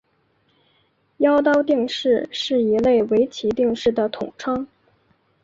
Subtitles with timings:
[1.17, 4.67] 妖刀定式是一类围棋定式的统称。